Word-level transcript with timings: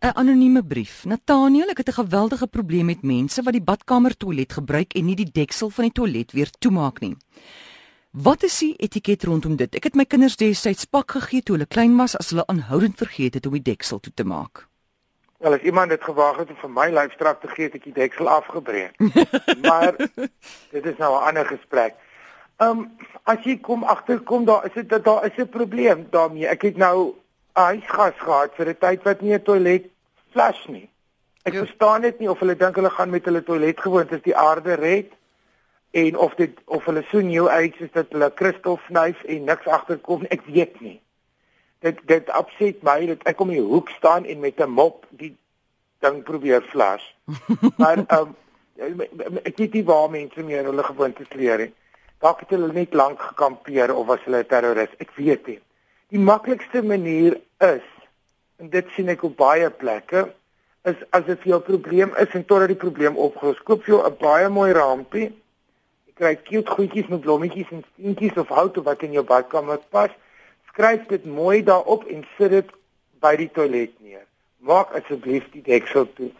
'n 0.00 0.14
Anonieme 0.14 0.62
brief. 0.62 1.04
Nathaniel, 1.04 1.68
ek 1.68 1.76
het 1.76 1.88
'n 1.88 2.02
geweldige 2.02 2.46
probleem 2.46 2.86
met 2.86 3.02
mense 3.02 3.42
wat 3.42 3.52
die 3.52 3.62
badkamer 3.62 4.16
toilet 4.16 4.52
gebruik 4.52 4.94
en 4.94 5.04
nie 5.04 5.16
die 5.16 5.30
deksel 5.32 5.70
van 5.70 5.84
die 5.84 5.92
toilet 5.92 6.32
weer 6.32 6.50
toemaak 6.58 7.00
nie. 7.00 7.16
Wat 8.10 8.42
is 8.42 8.58
die 8.58 8.74
etiket 8.76 9.22
rondom 9.24 9.56
dit? 9.56 9.74
Ek 9.74 9.84
het 9.84 9.94
my 9.94 10.04
kinders 10.04 10.36
destyds 10.36 10.84
pak 10.84 11.10
gegee 11.10 11.42
toe 11.42 11.56
hulle 11.56 11.66
klein 11.66 11.96
was 11.96 12.16
as 12.16 12.30
hulle 12.30 12.46
aanhoudend 12.46 12.96
vergeet 12.96 13.34
het 13.34 13.46
om 13.46 13.52
die 13.52 13.62
deksel 13.62 14.00
toe 14.00 14.12
te 14.14 14.24
maak. 14.24 14.68
Wel 15.38 15.52
as 15.52 15.60
iemand 15.60 15.90
dit 15.90 16.02
gewaag 16.02 16.36
het 16.36 16.48
om 16.50 16.56
vir 16.56 16.70
my 16.70 16.90
lyfstraf 16.90 17.38
te 17.40 17.48
gee, 17.48 17.64
het 17.64 17.74
ek 17.74 17.84
die 17.84 17.92
deksel 17.92 18.28
afgebreek. 18.28 18.98
maar 19.68 19.96
dit 20.70 20.84
is 20.86 20.96
nou 20.98 21.14
'n 21.14 21.26
ander 21.26 21.46
gesprek. 21.46 21.94
Ehm 22.56 22.70
um, 22.70 22.90
as 23.22 23.38
jy 23.44 23.58
kom 23.58 23.82
agterkom 23.84 24.44
daar 24.44 24.64
is 24.66 24.74
dit 24.74 25.04
daar 25.04 25.24
is 25.26 25.36
'n 25.36 25.48
probleem 25.48 26.06
daarmee. 26.10 26.46
Ek 26.46 26.62
het 26.62 26.76
nou 26.76 27.14
huisgas 27.58 28.18
gehad 28.18 28.54
vir 28.56 28.68
'n 28.68 28.78
tyd 28.78 29.02
wat 29.04 29.20
nie 29.20 29.34
'n 29.34 29.42
toilet 29.42 29.90
flush 30.32 30.66
nie. 30.68 30.88
Ek 31.42 31.52
ja. 31.52 31.64
verstaan 31.64 32.02
dit 32.02 32.18
nie 32.18 32.30
of 32.30 32.38
hulle 32.38 32.56
dink 32.56 32.76
hulle 32.76 32.90
gaan 32.90 33.10
met 33.10 33.24
hulle 33.24 33.42
toilet 33.42 33.80
gewoontes 33.80 34.22
die 34.22 34.36
aarde 34.36 34.74
red 34.74 35.12
en 35.90 36.16
of 36.16 36.34
dit 36.34 36.58
of 36.64 36.84
hulle 36.84 37.04
so 37.10 37.20
new 37.20 37.48
age 37.48 37.84
is 37.84 37.92
dat 37.92 38.12
hulle 38.12 38.30
kristal 38.34 38.76
vnuif 38.86 39.22
en 39.24 39.44
niks 39.44 39.66
agterkom 39.66 40.26
ek 40.28 40.44
weet 40.46 40.80
nie. 40.80 41.00
Dit 41.80 42.00
dit 42.06 42.32
opset 42.36 42.82
my 42.82 43.06
dat 43.06 43.22
ek 43.30 43.40
om 43.40 43.48
die 43.54 43.62
hoek 43.62 43.90
staan 43.96 44.24
en 44.24 44.40
met 44.40 44.60
'n 44.60 44.70
mop 44.70 45.06
die 45.10 45.36
ding 46.00 46.22
probeer 46.22 46.62
flush. 46.62 47.06
maar 47.80 48.04
um, 48.18 48.36
ek 49.42 49.56
weet 49.56 49.72
nie 49.72 49.84
waar 49.84 50.10
mense 50.10 50.42
meer 50.42 50.64
hulle 50.64 50.82
gewoontes 50.82 51.32
leer 51.32 51.58
nie. 51.58 51.72
Dalk 52.18 52.40
het 52.40 52.50
hulle 52.50 52.72
net 52.72 52.94
lank 52.94 53.20
gekampeer 53.22 53.94
of 53.94 54.06
was 54.06 54.22
hulle 54.26 54.42
'n 54.42 54.46
terroris. 54.46 54.94
Ek 54.98 55.10
weet 55.16 55.46
nie. 55.46 55.60
Die 56.08 56.18
maklikste 56.18 56.80
manier 56.82 57.34
is 57.60 57.88
en 58.56 58.70
dit 58.72 58.86
sien 58.94 59.10
ek 59.12 59.26
op 59.28 59.34
baie 59.36 59.66
plekke 59.68 60.22
is 60.88 61.00
as 61.12 61.26
dit 61.26 61.42
vir 61.42 61.50
jou 61.50 61.58
probleem 61.66 62.14
is 62.22 62.36
en 62.38 62.46
totdat 62.48 62.70
die 62.72 62.78
probleem 62.80 63.18
opgelos 63.20 63.58
koop 63.68 63.84
jy 63.84 63.98
'n 63.98 64.16
baie 64.22 64.46
mooi 64.48 64.70
rampie. 64.72 65.26
Jy 66.06 66.14
kry 66.20 66.30
cute 66.46 66.76
goedjies 66.76 67.10
met 67.12 67.20
blommetjies 67.26 67.74
en 67.76 67.84
steentjies 67.90 68.40
of 68.40 68.48
hout 68.48 68.80
wat 68.86 69.02
in 69.02 69.18
jou 69.18 69.24
badkamer 69.32 69.82
pas. 69.90 70.08
Skryf 70.70 71.04
dit 71.12 71.26
mooi 71.26 71.60
daarop 71.62 72.08
en 72.08 72.24
sit 72.38 72.56
dit 72.56 72.72
by 73.20 73.36
die 73.36 73.50
toilet 73.52 73.92
neer. 74.00 74.24
Maak 74.64 74.96
asseblief 74.96 75.44
die 75.52 75.62
deksel 75.62 76.08
toe. 76.14 76.30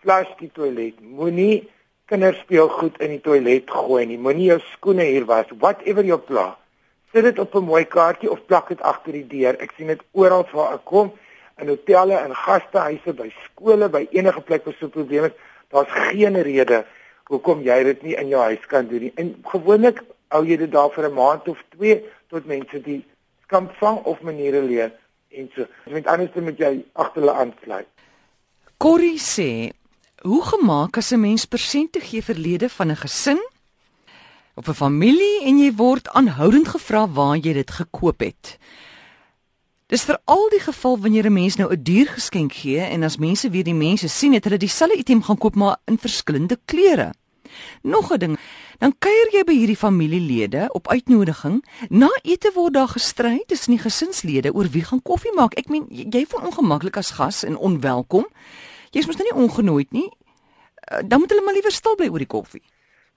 Flush 0.00 0.30
die 0.38 0.52
toilet. 0.54 1.02
Moenie 1.02 1.66
kinderspeelgoed 2.06 3.02
in 3.02 3.18
die 3.18 3.20
toilet 3.20 3.70
gooi 3.70 4.06
nie. 4.06 4.18
Moenie 4.18 4.54
jou 4.54 4.60
skoene 4.78 5.10
hier 5.10 5.26
was. 5.26 5.50
Whatever 5.58 6.04
your 6.04 6.22
plan 6.22 6.54
sit 7.12 7.24
dit 7.24 7.38
op 7.38 7.54
'n 7.54 7.64
mooi 7.64 7.84
kaartjie 7.84 8.30
of 8.30 8.44
plak 8.46 8.68
dit 8.68 8.80
agter 8.80 9.12
die 9.12 9.26
deur. 9.26 9.60
Ek 9.60 9.72
sien 9.76 9.86
dit 9.86 10.02
oral 10.12 10.46
waar 10.52 10.74
ek 10.74 10.84
kom 10.84 11.12
in 11.60 11.68
hotelle 11.68 12.16
en 12.16 12.34
gastehuise, 12.34 13.12
by 13.12 13.30
skole, 13.44 13.88
by 13.88 14.06
enige 14.10 14.40
plek 14.40 14.64
waar 14.64 14.74
so 14.78 14.86
'n 14.86 14.90
probleem 14.90 15.24
is. 15.24 15.36
Daar's 15.68 15.90
geen 15.90 16.42
rede 16.42 16.84
hoekom 17.24 17.62
jy 17.62 17.82
dit 17.82 18.02
nie 18.02 18.16
in 18.16 18.28
jou 18.28 18.42
huis 18.42 18.66
kan 18.66 18.86
doen 18.86 19.00
nie. 19.00 19.12
En 19.16 19.34
gewoonlik 19.44 20.02
hou 20.28 20.44
jy 20.46 20.56
dit 20.56 20.72
daar 20.72 20.90
vir 20.90 21.08
'n 21.08 21.14
maand 21.14 21.48
of 21.48 21.58
2 21.76 22.04
tot 22.28 22.46
mense 22.46 22.80
die 22.82 23.04
skam 23.42 23.68
vang 23.80 23.98
of 24.04 24.20
maniere 24.20 24.62
leer 24.62 24.92
en 25.28 25.50
so. 25.54 25.66
Met 25.84 26.06
anders 26.06 26.34
moet 26.34 26.58
jy 26.58 26.84
agter 26.92 27.20
hulle 27.22 27.32
aansluit. 27.32 27.86
Corrie 28.76 29.18
sê, 29.18 29.70
hoe 30.22 30.42
gemaak 30.42 30.96
as 30.96 31.12
'n 31.12 31.20
mens 31.20 31.44
persente 31.44 32.00
gee 32.00 32.22
verlede 32.22 32.68
van 32.68 32.90
'n 32.90 32.96
gesin? 32.96 33.40
Of 34.58 34.68
'n 34.68 34.74
familie 34.74 35.44
en 35.44 35.58
jy 35.58 35.72
word 35.74 36.08
aanhoudend 36.08 36.68
gevra 36.68 37.08
waar 37.08 37.36
jy 37.36 37.52
dit 37.52 37.70
gekoop 37.70 38.20
het. 38.20 38.58
Dis 39.86 40.04
veral 40.04 40.48
die 40.50 40.60
geval 40.60 40.98
wanneer 40.98 41.26
'n 41.26 41.32
mens 41.32 41.56
nou 41.56 41.70
'n 41.72 41.82
duur 41.82 42.06
geskenk 42.06 42.52
gee 42.52 42.80
en 42.80 43.02
as 43.02 43.16
mense 43.16 43.50
weer 43.50 43.64
die 43.64 43.74
mense 43.74 44.08
sien 44.08 44.32
het 44.32 44.44
hulle 44.44 44.56
dieselfde 44.56 44.98
item 44.98 45.22
gaan 45.22 45.38
koop 45.38 45.54
maar 45.54 45.76
in 45.84 45.98
verskillende 45.98 46.58
kleure. 46.64 47.14
Nog 47.82 48.12
'n 48.12 48.18
ding, 48.18 48.38
dan 48.78 48.94
kuier 48.98 49.28
jy 49.32 49.44
by 49.44 49.52
hierdie 49.52 49.76
familielede 49.76 50.68
op 50.72 50.88
uitnodiging. 50.88 51.64
Na 51.88 52.08
ete 52.22 52.50
word 52.54 52.74
daar 52.74 52.88
gestry 52.88 53.42
tussen 53.46 53.70
die 53.70 53.82
gesinslede 53.82 54.54
oor 54.54 54.68
wie 54.70 54.84
gaan 54.84 55.02
koffie 55.02 55.34
maak. 55.34 55.54
Ek 55.54 55.68
meen 55.68 55.86
jy 55.88 56.26
voel 56.28 56.46
ongemaklik 56.46 56.96
as 56.96 57.10
gas 57.10 57.44
en 57.44 57.56
onwelkom. 57.56 58.26
Jy's 58.90 59.06
mos 59.06 59.16
nou 59.16 59.28
nie 59.32 59.42
ongenooi 59.42 59.86
nie. 59.90 60.10
Eh, 60.74 60.98
dan 61.06 61.18
moet 61.20 61.30
hulle 61.30 61.44
maar 61.44 61.54
liewer 61.54 61.72
stil 61.72 61.94
bly 61.94 62.08
oor 62.08 62.18
die 62.18 62.26
koffie. 62.26 62.62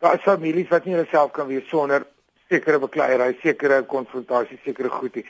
Daar 0.01 0.15
is 0.17 0.23
families 0.25 0.69
wat 0.73 0.85
nie 0.85 0.95
hulself 0.97 1.31
kan 1.31 1.45
wees 1.47 1.67
sonder 1.69 2.07
sekere 2.49 2.79
bekleierery, 2.81 3.35
sekere 3.43 3.83
konfrontasie, 3.85 4.57
sekere 4.65 4.89
goedie. 4.89 5.21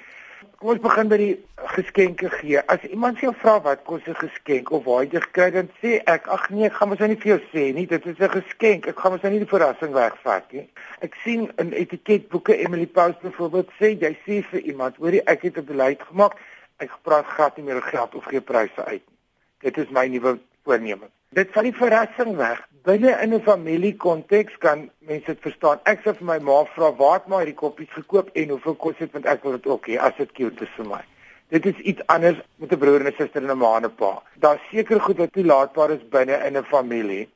Kom 0.61 0.71
ons 0.71 0.79
begin 0.81 1.09
by 1.11 1.17
die 1.19 1.33
geskenke 1.73 2.31
gee. 2.37 2.61
As 2.71 2.85
iemand 2.87 3.19
jou 3.19 3.33
vra 3.41 3.57
wat 3.65 3.83
kos 3.89 4.07
'n 4.07 4.15
geskenk 4.15 4.71
of 4.71 4.85
waar 4.85 5.03
jy 5.03 5.19
gekry 5.25 5.51
dan 5.51 5.69
sê 5.81 5.99
ek 6.05 6.27
ag 6.27 6.49
nee, 6.49 6.65
ek 6.65 6.79
gaan 6.79 6.89
mos 6.89 6.99
nou 6.99 7.09
nie 7.09 7.19
vir 7.19 7.31
jou 7.33 7.41
sê 7.51 7.73
nie, 7.75 7.85
dit 7.85 8.05
is 8.05 8.19
'n 8.19 8.29
geskenk. 8.39 8.87
Ek 8.87 8.99
gaan 8.99 9.11
mos 9.11 9.21
nou 9.21 9.31
nie 9.31 9.43
die 9.43 9.53
verrassing 9.53 9.93
wegvat 9.93 10.51
nie. 10.53 10.69
Ek 11.01 11.15
sien 11.23 11.51
in 11.57 11.73
etiketboeke 11.73 12.55
Emily 12.63 12.87
Post 12.87 13.21
byvoorbeeld 13.21 13.69
sê 13.79 13.99
jy 13.99 14.17
sê 14.25 14.41
vir 14.51 14.61
iemand, 14.61 14.95
hoorie 14.95 15.21
ek 15.25 15.41
het 15.41 15.57
'n 15.57 15.65
beleid 15.65 16.01
gemaak, 16.01 16.37
ek 16.79 16.91
praat 17.03 17.25
glad 17.25 17.57
nie 17.57 17.65
meer 17.65 17.75
oor 17.75 17.91
geld 17.91 18.15
of 18.15 18.25
gee 18.25 18.41
pryse 18.41 18.85
uit 18.85 19.03
nie. 19.03 19.17
Dit 19.59 19.77
is 19.77 19.89
my 19.89 20.07
nuwe 20.07 20.39
voorneming. 20.63 21.11
Dit 21.31 21.53
vat 21.55 21.63
die 21.63 21.71
verrassing 21.71 22.33
weg. 22.35 22.57
Binne 22.83 23.11
in 23.23 23.33
'n 23.33 23.41
familiekonteks 23.41 24.57
kan 24.57 24.89
mense 24.99 25.25
dit 25.25 25.41
verstaan. 25.41 25.79
Ek 25.83 26.01
sê 26.03 26.11
vir 26.17 26.25
my 26.27 26.39
ma 26.39 26.65
vra 26.65 26.89
waar 26.95 27.13
het 27.13 27.27
maar 27.27 27.39
hierdie 27.39 27.61
koppies 27.61 27.91
gekoop 27.91 28.29
en 28.33 28.49
hoeveel 28.49 28.75
kos 28.75 28.97
dit 28.97 29.11
want 29.11 29.25
ek 29.25 29.43
wil 29.43 29.51
dit 29.51 29.67
ook 29.67 29.87
hê 29.87 29.95
as 29.97 30.17
dit 30.17 30.31
cute 30.31 30.63
is 30.63 30.73
vir 30.75 30.85
my. 30.85 30.99
Dit 31.47 31.65
is 31.65 31.77
iets 31.77 32.07
anders 32.07 32.37
met 32.55 32.73
'n 32.73 32.77
broer 32.77 32.99
en 32.99 33.07
'n 33.07 33.15
suster 33.17 33.43
en 33.43 33.51
'n 33.51 33.57
ma 33.57 33.77
en 33.77 33.85
'n 33.85 33.95
pa. 33.95 34.23
Daar 34.35 34.59
seker 34.71 35.01
goed 35.01 35.17
wat 35.17 35.31
toelaatbaar 35.31 35.91
is 35.91 36.09
binne 36.09 36.35
in 36.47 36.57
'n 36.57 36.63
familie 36.63 37.29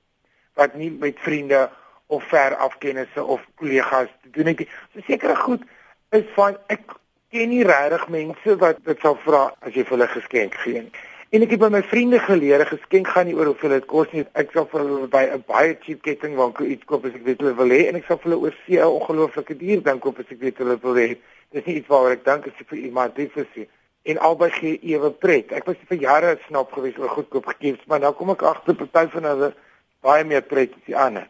wat 0.56 0.76
nie 0.76 0.92
met 0.92 1.16
vriende 1.20 1.70
of 2.08 2.24
ver 2.24 2.56
afkennisse 2.56 3.24
of 3.24 3.42
kollegas 3.56 4.10
te 4.22 4.30
doen 4.30 4.46
het 4.46 4.60
nie. 4.60 4.70
So 4.94 5.00
sekere 5.08 5.36
goed 5.36 5.62
is 6.10 6.24
van 6.36 6.58
ek 6.68 6.82
ken 7.30 7.50
nie 7.50 7.64
regtig 7.64 8.08
mense 8.08 8.58
wat 8.58 8.78
dit 8.84 9.00
sal 9.00 9.16
vra 9.16 9.54
as 9.60 9.74
jy 9.74 9.84
vir 9.84 9.98
hulle 9.98 10.08
geskenk 10.08 10.54
gee 10.54 10.82
nie. 10.82 10.92
En 11.36 11.44
ek 11.44 11.52
het 11.52 11.60
by 11.60 11.68
my 11.68 11.82
vriende 11.84 12.20
geleer, 12.24 12.62
geskenk 12.70 13.10
gaan 13.12 13.26
nie 13.28 13.34
oor 13.36 13.50
hoeveel 13.50 13.74
dit 13.76 13.86
kos 13.92 14.12
nie. 14.16 14.22
Ek 14.40 14.54
sal 14.56 14.70
vir 14.72 14.84
hulle 14.86 15.08
by 15.12 15.24
'n 15.36 15.44
baie 15.44 15.74
cheap 15.82 16.00
kettingwinkel 16.06 16.70
iets 16.72 16.86
koop 16.88 17.04
as 17.06 17.16
ek 17.18 17.26
weet 17.26 17.42
hulle 17.44 17.56
wil 17.58 17.74
hê 17.76 17.80
en 17.90 17.98
ek 18.00 18.06
sal 18.08 18.18
vir 18.22 18.30
hulle 18.30 18.40
oor 18.44 18.56
see 18.66 18.80
'n 18.80 18.88
ongelooflike 18.88 19.58
duur 19.60 19.82
ding 19.84 20.00
koop 20.00 20.20
as 20.20 20.32
ek 20.32 20.40
weet 20.40 20.58
hulle 20.64 20.78
wil 20.80 20.96
hê. 20.96 21.18
Dis 21.52 21.66
nie 21.66 21.76
iets 21.76 21.90
waaroor 21.90 22.16
ek 22.16 22.24
dink 22.24 22.48
as 22.48 22.62
ek 22.62 22.70
vir 22.70 22.80
iemand 22.80 23.18
lief 23.18 23.36
is 23.36 23.68
en 24.06 24.18
albei 24.18 24.50
gee 24.50 24.80
ewe 24.94 25.12
pret. 25.12 25.52
Ek 25.52 25.66
was 25.66 25.76
vir 25.90 25.98
jare 25.98 26.38
snap 26.48 26.72
gewees 26.72 26.98
oor 26.98 27.10
goedkoop 27.10 27.52
gifts, 27.60 27.86
maar 27.88 28.00
nou 28.00 28.14
kom 28.14 28.30
ek 28.30 28.42
agter 28.42 28.76
party 28.76 29.12
van 29.12 29.24
hulle 29.24 29.54
baie 30.02 30.24
meer 30.24 30.42
pret 30.42 30.72
as 30.72 30.86
die 30.86 30.96
ander. 30.96 31.28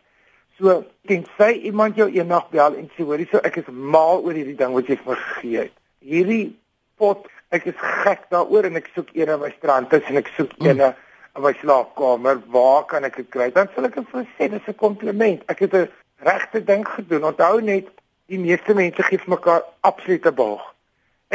So, 0.59 0.83
tensy 1.07 1.65
iemand 1.65 1.95
jou 1.95 2.09
eendag 2.11 2.51
bel 2.51 2.75
en 2.75 2.91
sê 2.95 3.03
hoorie, 3.03 3.27
so 3.31 3.37
ek 3.37 3.57
is 3.57 3.71
mal 3.71 4.21
oor 4.21 4.33
hierdie 4.33 4.57
ding 4.57 4.73
wat 4.73 4.85
jy 4.85 4.97
vir 4.97 5.15
my 5.15 5.15
gegee 5.15 5.57
het. 5.57 5.73
Hierdie 5.99 6.55
pot 6.97 7.25
ek 7.57 7.65
is 7.71 7.81
gek 8.03 8.27
daaroor 8.33 8.69
en 8.69 8.79
ek 8.81 8.91
soek 8.93 9.09
een 9.13 9.31
in 9.33 9.41
my 9.41 9.51
strand 9.57 9.89
tussen 9.89 10.21
ek 10.21 10.31
soek 10.37 10.53
een 10.59 10.77
mm. 10.77 10.93
in 11.35 11.43
my 11.47 11.53
slaapkamer. 11.61 12.41
Waar 12.53 12.85
kan 12.91 13.03
ek 13.03 13.17
dit 13.21 13.29
kry? 13.29 13.49
Dan 13.51 13.71
sal 13.75 13.89
ek 13.89 13.99
vir 14.11 14.27
sê 14.37 14.49
dis 14.49 14.67
'n 14.67 14.75
kompliment. 14.75 15.43
Ek 15.47 15.59
het 15.59 15.73
'n 15.73 15.89
regte 16.23 16.63
ding 16.63 16.87
gedoen. 16.87 17.25
Onthou 17.31 17.61
net 17.61 17.89
die 18.27 18.39
meeste 18.39 18.73
mense 18.73 19.03
gee 19.03 19.17
vir 19.17 19.35
mekaar 19.37 19.63
absolute 19.81 20.31
boog 20.31 20.75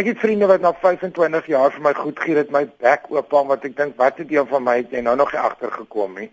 ek 0.01 0.07
het 0.07 0.19
vriende 0.19 0.47
wat 0.47 0.61
na 0.61 0.73
25 0.73 1.47
jaar 1.47 1.73
vir 1.75 1.83
my 1.83 1.93
goed 1.95 2.21
gee 2.23 2.35
dit 2.35 2.53
my 2.55 2.63
bek 2.83 3.09
oop 3.13 3.35
aan 3.35 3.49
wat 3.51 3.65
ek 3.69 3.75
dink 3.77 3.97
wat 4.01 4.21
het 4.23 4.29
deel 4.29 4.47
van 4.47 4.63
my 4.65 4.77
het 4.79 4.93
jy 4.95 5.03
nou 5.05 5.17
nog 5.19 5.33
nie 5.35 5.41
agtergekom 5.41 6.15
nie 6.21 6.31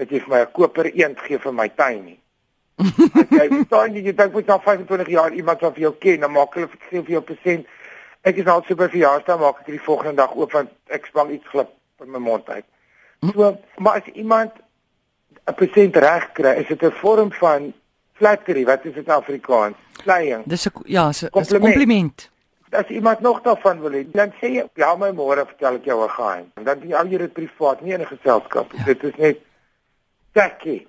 dat 0.00 0.10
jy 0.10 0.20
vir 0.24 0.32
my 0.34 0.40
'n 0.40 0.52
koper 0.56 0.90
eend 0.90 1.20
gee 1.20 1.38
vir 1.38 1.52
my 1.52 1.68
tuin 1.68 2.04
nie. 2.04 2.18
Jy 3.40 3.64
staan 3.66 3.94
jy 3.94 4.12
dink 4.16 4.32
vir 4.32 4.44
na 4.46 4.56
25 4.58 5.08
jaar 5.12 5.32
iemand 5.32 5.60
wat 5.60 5.74
vir 5.74 5.82
jou 5.82 5.94
ken 6.00 6.20
dan 6.20 6.32
maak 6.32 6.54
hulle 6.54 6.68
vir 6.90 7.10
jou 7.12 7.20
persent 7.20 7.66
Ek 8.22 8.36
is 8.36 8.46
al 8.46 8.62
so 8.66 8.76
by 8.76 8.88
verjaarsdag 8.92 9.38
maak 9.40 9.62
ek 9.62 9.70
die 9.72 9.80
volgende 9.80 10.20
dag 10.20 10.34
oop 10.36 10.52
want 10.52 10.72
ek 10.92 11.06
spang 11.08 11.30
iets 11.32 11.48
glip 11.48 11.70
in 12.04 12.10
my 12.12 12.20
mond 12.20 12.48
uit. 12.48 12.66
So, 13.32 13.56
maar 13.78 14.00
as 14.00 14.08
iemand 14.12 14.52
'n 15.48 15.54
persent 15.54 15.96
reg 15.96 16.32
kry, 16.32 16.52
is 16.60 16.68
dit 16.68 16.82
'n 16.82 16.92
vorm 17.00 17.32
van 17.32 17.72
flattery, 18.12 18.64
wat 18.64 18.84
is 18.84 18.94
dit 18.94 19.06
in 19.06 19.12
Afrikaans? 19.12 19.76
Slying. 20.02 20.44
Dis 20.46 20.66
'n 20.66 20.72
ja, 20.84 21.08
'n 21.08 21.30
kompliment. 21.60 22.30
As 22.70 22.88
iemand 22.88 23.20
nog 23.20 23.40
daarvan 23.42 23.80
wil 23.80 23.90
hê, 23.90 24.10
dan 24.12 24.32
sê 24.40 24.46
jy, 24.46 24.64
"Ja, 24.74 24.94
my 24.96 25.10
môre 25.10 25.46
vertel 25.46 25.74
ek 25.74 25.84
jou 25.84 26.04
'n 26.04 26.08
geheim." 26.08 26.52
En 26.54 26.64
dan 26.64 26.78
doen 26.78 26.88
jy 26.88 26.96
al 26.96 27.06
jou 27.06 27.28
privaat, 27.28 27.80
nie 27.80 27.92
in 27.92 28.00
'n 28.00 28.06
geselskap. 28.06 28.72
Dit 28.84 29.02
is 29.02 29.16
net 29.16 29.38
tacky. 30.32 30.86